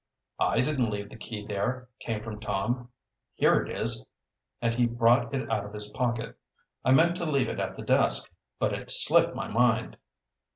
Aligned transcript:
"I 0.39 0.61
didn't 0.61 0.89
leave 0.89 1.09
the 1.09 1.15
key 1.15 1.45
there," 1.45 1.87
came 1.99 2.23
from 2.23 2.39
Tom. 2.39 2.89
"Here 3.35 3.61
it 3.61 3.69
is," 3.69 4.03
and 4.59 4.73
he 4.73 4.87
brought 4.87 5.31
it 5.31 5.47
out 5.51 5.63
of 5.63 5.73
his 5.75 5.89
pocket. 5.89 6.39
"I 6.83 6.89
meant 6.91 7.15
to 7.17 7.25
leave 7.27 7.49
it 7.49 7.59
at 7.59 7.77
the 7.77 7.83
desk, 7.83 8.31
but 8.57 8.73
it 8.73 8.89
slipped 8.89 9.35
my 9.35 9.47
mind." 9.47 9.97